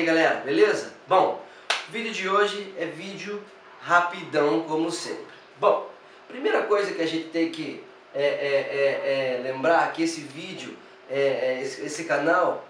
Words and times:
Aí 0.00 0.06
galera, 0.06 0.36
beleza? 0.36 0.94
Bom, 1.06 1.44
o 1.86 1.92
vídeo 1.92 2.10
de 2.10 2.26
hoje 2.26 2.74
é 2.78 2.86
vídeo 2.86 3.44
rapidão 3.82 4.62
como 4.62 4.90
sempre. 4.90 5.26
Bom, 5.58 5.90
primeira 6.26 6.62
coisa 6.62 6.94
que 6.94 7.02
a 7.02 7.06
gente 7.06 7.28
tem 7.28 7.50
que 7.50 7.84
é, 8.14 8.22
é, 8.22 8.24
é, 8.24 9.34
é 9.34 9.40
lembrar 9.42 9.92
que 9.92 10.02
esse 10.02 10.22
vídeo, 10.22 10.74
é, 11.10 11.20
é, 11.20 11.60
esse, 11.60 11.84
esse, 11.84 12.04
canal, 12.04 12.66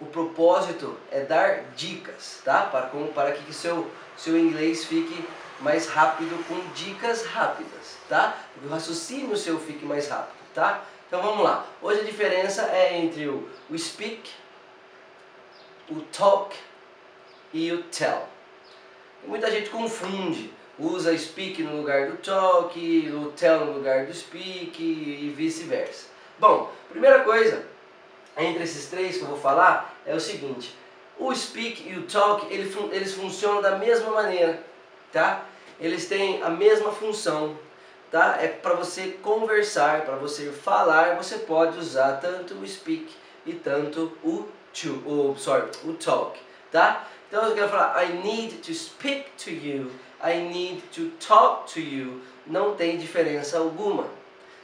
o 0.00 0.06
propósito 0.06 0.98
é 1.12 1.20
dar 1.20 1.66
dicas, 1.76 2.42
tá? 2.44 2.62
Para, 2.62 2.86
com, 2.86 3.06
para 3.12 3.30
que 3.30 3.54
seu, 3.54 3.88
seu 4.16 4.36
inglês 4.36 4.84
fique 4.84 5.24
mais 5.60 5.86
rápido 5.86 6.36
com 6.48 6.58
dicas 6.74 7.24
rápidas, 7.26 7.96
tá? 8.08 8.36
Que 8.58 8.66
o 8.66 8.68
raciocínio 8.68 9.36
seu 9.36 9.60
fique 9.60 9.84
mais 9.84 10.08
rápido, 10.08 10.34
tá? 10.52 10.82
Então 11.06 11.22
vamos 11.22 11.44
lá. 11.44 11.64
Hoje 11.80 12.00
a 12.00 12.04
diferença 12.04 12.62
é 12.72 12.98
entre 12.98 13.28
o, 13.28 13.48
o 13.70 13.78
speak, 13.78 14.28
o 15.88 16.00
talk 16.00 16.56
e 17.52 17.72
o 17.72 17.82
tell. 17.84 18.26
E 19.24 19.28
muita 19.28 19.50
gente 19.50 19.70
confunde, 19.70 20.52
usa 20.78 21.16
speak 21.16 21.62
no 21.62 21.76
lugar 21.76 22.08
do 22.10 22.16
talk, 22.16 22.78
o 22.78 23.32
tell 23.32 23.66
no 23.66 23.72
lugar 23.72 24.06
do 24.06 24.14
speak 24.14 24.82
e 24.82 25.32
vice-versa. 25.36 26.06
Bom, 26.38 26.70
primeira 26.90 27.20
coisa 27.20 27.64
entre 28.36 28.64
esses 28.64 28.88
três 28.88 29.16
que 29.16 29.22
eu 29.22 29.28
vou 29.28 29.38
falar 29.38 29.94
é 30.06 30.14
o 30.14 30.20
seguinte: 30.20 30.76
o 31.18 31.34
speak 31.34 31.88
e 31.88 31.98
o 31.98 32.02
talk 32.02 32.46
eles, 32.52 32.74
eles 32.90 33.14
funcionam 33.14 33.60
da 33.60 33.76
mesma 33.78 34.10
maneira, 34.10 34.62
tá? 35.12 35.44
Eles 35.80 36.06
têm 36.06 36.42
a 36.42 36.50
mesma 36.50 36.92
função 36.92 37.56
tá? 38.12 38.36
É 38.38 38.46
para 38.46 38.74
você 38.74 39.16
conversar, 39.22 40.02
para 40.02 40.16
você 40.16 40.52
falar, 40.52 41.16
você 41.16 41.38
pode 41.38 41.78
usar 41.78 42.18
tanto 42.20 42.54
o 42.54 42.68
speak 42.68 43.10
e 43.46 43.54
tanto 43.54 44.12
o 44.22 44.46
to, 44.72 45.02
o 45.06 45.34
sorry, 45.36 45.70
o 45.82 45.94
talk, 45.94 46.38
tá? 46.70 47.08
Então 47.32 47.46
eu 47.46 47.54
quero 47.54 47.70
falar 47.70 48.04
I 48.04 48.12
need 48.12 48.56
to 48.56 48.74
speak 48.74 49.24
to 49.42 49.50
you, 49.50 49.90
I 50.22 50.36
need 50.52 50.82
to 50.92 51.12
talk 51.26 51.72
to 51.72 51.80
you. 51.80 52.20
Não 52.46 52.74
tem 52.74 52.98
diferença 52.98 53.56
alguma. 53.56 54.04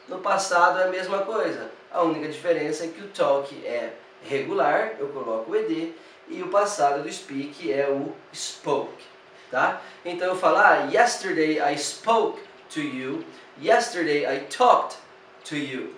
No 0.06 0.18
passado 0.18 0.78
é 0.78 0.84
a 0.84 0.88
mesma 0.88 1.20
coisa. 1.20 1.70
A 1.90 2.02
única 2.02 2.28
diferença 2.28 2.84
é 2.84 2.88
que 2.88 3.00
o 3.00 3.08
talk 3.08 3.56
é 3.64 3.94
regular, 4.22 4.96
eu 4.98 5.08
coloco 5.08 5.50
o 5.50 5.56
ed, 5.56 5.94
e 6.28 6.42
o 6.42 6.48
passado 6.48 7.02
do 7.02 7.10
speak 7.10 7.72
é 7.72 7.88
o 7.88 8.14
spoke, 8.34 9.02
tá? 9.50 9.80
Então 10.04 10.28
eu 10.28 10.36
falo, 10.36 10.58
ah, 10.58 10.90
yesterday 10.92 11.58
I 11.60 11.74
spoke 11.78 12.38
to 12.74 12.80
you. 12.80 13.24
Yesterday 13.62 14.26
I 14.26 14.40
talked 14.40 14.98
to 15.46 15.56
you. 15.56 15.94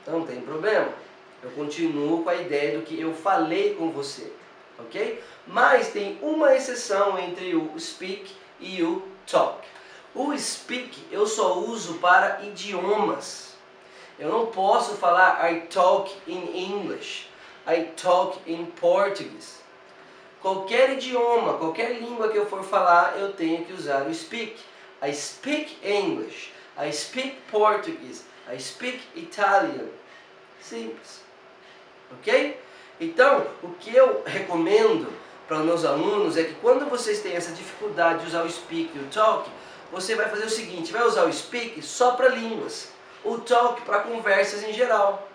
Então 0.00 0.20
não 0.20 0.26
tem 0.26 0.40
problema. 0.40 0.88
Eu 1.42 1.50
continuo 1.50 2.24
com 2.24 2.30
a 2.30 2.34
ideia 2.34 2.78
do 2.78 2.82
que 2.82 2.98
eu 2.98 3.12
falei 3.12 3.74
com 3.74 3.90
você. 3.90 4.32
Ok? 4.78 5.22
Mas 5.46 5.88
tem 5.88 6.18
uma 6.20 6.54
exceção 6.54 7.18
entre 7.18 7.54
o 7.54 7.78
speak 7.78 8.34
e 8.60 8.82
o 8.82 9.02
talk. 9.30 9.66
O 10.14 10.36
speak 10.36 11.06
eu 11.10 11.26
só 11.26 11.58
uso 11.58 11.94
para 11.94 12.42
idiomas. 12.44 13.54
Eu 14.18 14.30
não 14.30 14.46
posso 14.46 14.96
falar 14.96 15.50
I 15.50 15.62
talk 15.62 16.14
in 16.26 16.40
English. 16.54 17.28
I 17.66 17.84
talk 17.96 18.38
in 18.50 18.66
Portuguese. 18.66 19.56
Qualquer 20.40 20.92
idioma, 20.92 21.54
qualquer 21.54 22.00
língua 22.00 22.28
que 22.28 22.38
eu 22.38 22.46
for 22.46 22.62
falar, 22.62 23.18
eu 23.18 23.32
tenho 23.32 23.64
que 23.64 23.72
usar 23.72 24.06
o 24.06 24.14
speak. 24.14 24.56
I 25.02 25.12
speak 25.12 25.76
English. 25.82 26.52
I 26.78 26.92
speak 26.92 27.36
Portuguese. 27.50 28.24
I 28.50 28.58
speak 28.58 29.00
Italian. 29.14 29.88
Simples. 30.60 31.22
Ok? 32.12 32.58
Então, 33.00 33.46
o 33.62 33.68
que 33.70 33.94
eu 33.94 34.22
recomendo 34.24 35.12
para 35.46 35.58
meus 35.58 35.84
alunos 35.84 36.36
é 36.36 36.44
que 36.44 36.54
quando 36.54 36.88
vocês 36.88 37.20
têm 37.20 37.36
essa 37.36 37.52
dificuldade 37.52 38.20
de 38.20 38.26
usar 38.26 38.42
o 38.42 38.50
speak 38.50 38.90
e 38.94 38.98
o 38.98 39.06
talk, 39.12 39.48
você 39.92 40.14
vai 40.14 40.28
fazer 40.28 40.46
o 40.46 40.50
seguinte, 40.50 40.92
vai 40.92 41.04
usar 41.04 41.24
o 41.24 41.32
speak 41.32 41.80
só 41.82 42.12
para 42.12 42.28
línguas, 42.28 42.88
o 43.22 43.38
talk 43.38 43.82
para 43.82 44.00
conversas 44.00 44.62
em 44.62 44.72
geral. 44.72 45.28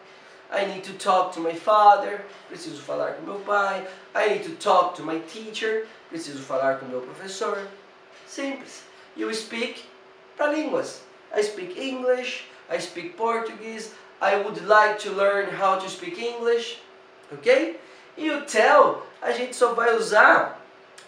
I 0.51 0.65
need 0.65 0.81
to 0.81 0.93
talk 1.01 1.33
to 1.35 1.39
my 1.39 1.53
father, 1.53 2.25
preciso 2.49 2.81
falar 2.81 3.13
com 3.13 3.21
meu 3.21 3.39
pai. 3.39 3.87
I 4.13 4.33
need 4.33 4.43
to 4.49 4.55
talk 4.55 4.95
to 4.97 5.03
my 5.03 5.19
teacher, 5.19 5.87
preciso 6.09 6.43
falar 6.43 6.77
com 6.77 6.87
meu 6.87 6.99
professor. 6.99 7.67
Simples. 8.27 8.83
E 9.15 9.23
o 9.23 9.33
speak 9.33 9.85
para 10.35 10.51
línguas. 10.51 11.03
I 11.33 11.41
speak 11.41 11.79
English, 11.79 12.45
I 12.69 12.81
speak 12.81 13.15
Portuguese, 13.15 13.91
I 14.21 14.35
would 14.43 14.65
like 14.67 14.99
to 15.03 15.11
learn 15.11 15.49
how 15.55 15.79
to 15.79 15.89
speak 15.89 16.19
English, 16.19 16.81
ok? 17.31 17.79
E 18.17 18.31
o 18.31 18.45
tell 18.45 19.03
a 19.21 19.31
gente 19.31 19.55
só 19.55 19.73
vai 19.73 19.95
usar 19.95 20.59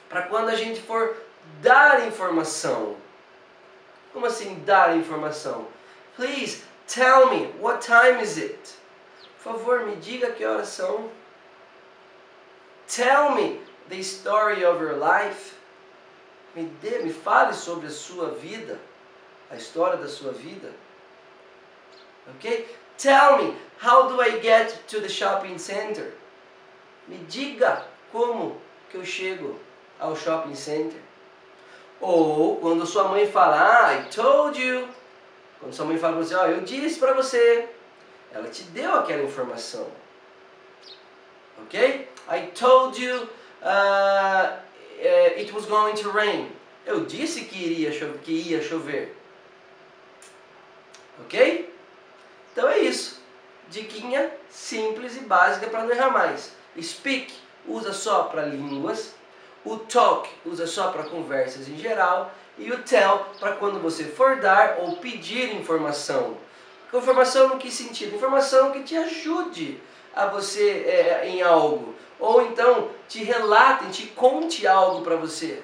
para 0.09 0.23
quando 0.23 0.49
a 0.49 0.55
gente 0.55 0.81
for 0.81 1.15
dar 1.61 2.07
informação. 2.07 2.95
Como 4.11 4.25
assim 4.25 4.63
dar 4.65 4.95
informação? 4.95 5.67
Please 6.15 6.63
tell 6.87 7.31
me 7.31 7.53
what 7.59 7.85
time 7.85 8.21
is 8.21 8.37
it? 8.37 8.75
Por 9.41 9.53
favor, 9.53 9.85
me 9.85 9.95
diga 9.95 10.31
que 10.31 10.45
horas 10.45 10.69
são. 10.69 11.09
Tell 12.87 13.31
me 13.31 13.59
the 13.89 13.99
story 13.99 14.63
of 14.63 14.81
your 14.81 14.95
life. 14.97 15.55
Me 16.55 16.65
dê, 16.81 16.99
me 16.99 17.11
fale 17.11 17.53
sobre 17.53 17.87
a 17.87 17.89
sua 17.89 18.29
vida, 18.29 18.79
a 19.49 19.55
história 19.55 19.97
da 19.97 20.07
sua 20.07 20.31
vida. 20.31 20.71
Ok? 22.35 22.69
Tell 22.97 23.37
me, 23.37 23.55
how 23.77 24.07
do 24.07 24.21
I 24.21 24.39
get 24.39 24.87
to 24.87 24.99
the 24.99 25.09
shopping 25.09 25.57
center? 25.57 26.13
Me 27.07 27.17
diga 27.29 27.83
como 28.11 28.57
que 28.89 28.97
eu 28.97 29.05
chego 29.05 29.59
ao 29.99 30.15
shopping 30.15 30.55
center. 30.55 30.99
Ou 31.99 32.57
quando 32.57 32.85
sua 32.85 33.05
mãe 33.05 33.29
fala, 33.29 33.57
ah, 33.57 33.93
I 33.93 34.09
told 34.09 34.59
you. 34.59 34.87
Quando 35.59 35.73
sua 35.73 35.85
mãe 35.85 35.97
fala 35.97 36.17
para 36.17 36.23
você, 36.23 36.35
ó, 36.35 36.43
oh, 36.43 36.47
eu 36.47 36.61
disse 36.61 36.99
para 36.99 37.13
você. 37.13 37.69
Ela 38.31 38.47
te 38.49 38.63
deu 38.63 38.93
aquela 38.95 39.23
informação. 39.23 39.87
Ok? 41.61 42.09
I 42.29 42.47
told 42.53 42.99
you 43.01 43.27
uh, 43.61 44.59
it 45.37 45.53
was 45.53 45.65
going 45.65 45.95
to 45.95 46.09
rain. 46.11 46.51
Eu 46.85 47.05
disse 47.05 47.45
que, 47.45 47.57
iria 47.57 47.91
que 48.23 48.31
ia 48.31 48.61
chover. 48.61 49.15
Ok? 51.21 51.62
Então 52.53 52.69
é 52.69 52.79
isso. 52.79 53.21
Diquinha 53.67 54.31
simples 54.49 55.17
e 55.17 55.21
básica 55.21 55.67
para 55.67 55.83
não 55.83 55.91
errar 55.91 56.11
mais. 56.11 56.53
Speak 56.79 57.33
usa 57.67 57.91
só 57.91 58.23
para 58.23 58.45
línguas. 58.45 59.15
O 59.65 59.77
talk 59.77 60.29
usa 60.45 60.67
só 60.67 60.91
para 60.91 61.03
conversas 61.03 61.67
em 61.67 61.77
geral. 61.77 62.31
E 62.57 62.71
o 62.71 62.83
tell 62.83 63.25
para 63.39 63.53
quando 63.53 63.81
você 63.81 64.03
for 64.03 64.39
dar 64.39 64.77
ou 64.79 64.97
pedir 64.97 65.55
informação. 65.55 66.37
Informação 66.93 67.49
no 67.49 67.57
que 67.57 67.71
sentido? 67.71 68.15
Informação 68.15 68.71
que 68.71 68.83
te 68.83 68.95
ajude 68.95 69.81
a 70.15 70.27
você 70.27 70.83
é, 70.85 71.27
em 71.27 71.41
algo. 71.41 71.95
Ou 72.19 72.43
então 72.43 72.91
te 73.09 73.23
relate, 73.23 73.89
te 73.89 74.07
conte 74.07 74.67
algo 74.67 75.01
para 75.01 75.15
você. 75.15 75.63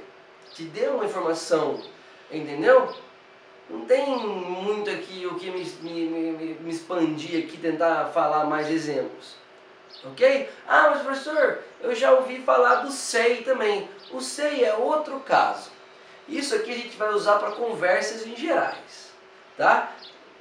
Te 0.53 0.63
dê 0.63 0.87
uma 0.87 1.05
informação. 1.05 1.79
Entendeu? 2.31 2.91
Não 3.69 3.81
tem 3.85 4.05
muito 4.07 4.89
aqui 4.89 5.27
o 5.27 5.35
que 5.35 5.51
me, 5.51 5.63
me, 5.81 6.31
me, 6.31 6.53
me 6.55 6.71
expandir 6.71 7.45
aqui, 7.45 7.57
tentar 7.57 8.05
falar 8.05 8.45
mais 8.45 8.69
exemplos. 8.69 9.35
Ok? 10.05 10.49
Ah, 10.67 10.89
mas 10.89 11.01
professor, 11.01 11.59
eu 11.81 11.93
já 11.93 12.11
ouvi 12.11 12.41
falar 12.41 12.75
do 12.75 12.91
SEI 12.91 13.43
também. 13.43 13.87
O 14.11 14.21
SEI 14.21 14.63
é 14.63 14.75
outro 14.75 15.19
caso. 15.19 15.71
Isso 16.27 16.55
aqui 16.55 16.71
a 16.71 16.75
gente 16.75 16.97
vai 16.97 17.09
usar 17.13 17.37
para 17.37 17.51
conversas 17.51 18.25
em 18.25 18.35
gerais. 18.35 19.11
Tá? 19.57 19.91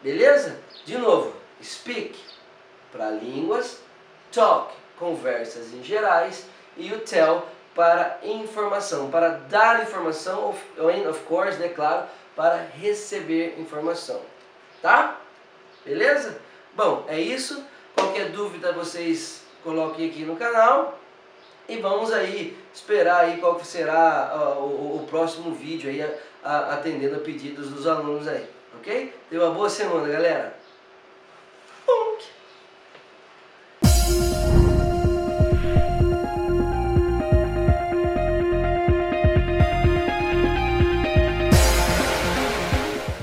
Beleza? 0.03 0.61
De 0.85 0.97
novo, 0.97 1.35
speak 1.63 2.19
para 2.93 3.11
línguas, 3.11 3.81
talk, 4.33 4.73
conversas 4.99 5.75
em 5.75 5.83
gerais 5.83 6.47
e 6.77 6.93
o 6.93 7.01
tell 7.01 7.45
para 7.75 8.19
informação, 8.23 9.11
para 9.11 9.29
dar 9.29 9.83
informação, 9.83 10.51
of, 10.51 10.61
of 11.09 11.21
course, 11.25 11.59
né, 11.59 11.69
claro, 11.69 12.07
para 12.39 12.69
receber 12.81 13.59
informação. 13.59 14.21
Tá? 14.81 15.21
Beleza? 15.85 16.39
Bom, 16.73 17.05
é 17.09 17.19
isso. 17.19 17.65
Qualquer 17.97 18.29
dúvida 18.29 18.71
vocês 18.71 19.43
coloquem 19.65 20.09
aqui 20.09 20.23
no 20.23 20.37
canal. 20.37 21.01
E 21.69 21.79
vamos 21.79 22.13
aí 22.13 22.57
esperar 22.73 23.25
aí 23.25 23.39
qual 23.39 23.59
será 23.65 24.57
o, 24.57 25.05
próximo 25.11 25.53
vídeo 25.53 25.91
aí 25.91 26.01
atendendo 26.45 27.17
a 27.17 27.19
pedidos 27.19 27.71
dos 27.71 27.89
alunos 27.89 28.29
aí. 28.29 28.49
Ok? 28.79 29.13
Tenha 29.29 29.43
uma 29.43 29.53
boa 29.53 29.69
semana, 29.69 30.07
galera. 30.07 30.57